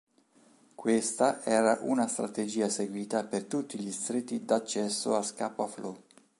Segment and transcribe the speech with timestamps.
[0.73, 5.95] Questa era una strategia seguita per tutti gli stretti d accesso a Scapa Flow.